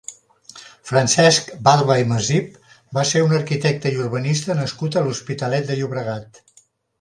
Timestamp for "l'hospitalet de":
5.09-5.77